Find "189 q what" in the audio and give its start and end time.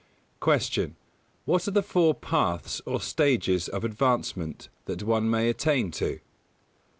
0.41-1.67